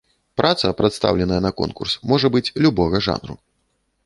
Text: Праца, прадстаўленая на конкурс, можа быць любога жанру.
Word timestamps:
Праца, 0.39 0.71
прадстаўленая 0.79 1.39
на 1.47 1.51
конкурс, 1.61 1.93
можа 2.13 2.27
быць 2.37 2.45
любога 2.69 3.05
жанру. 3.11 3.39